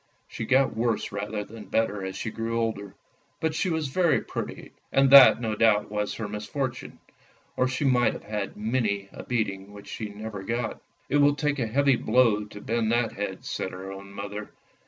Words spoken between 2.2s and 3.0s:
grew older;